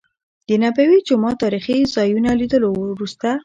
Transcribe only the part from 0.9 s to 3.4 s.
جومات تاريخي ځا يونو لیدلو وروسته.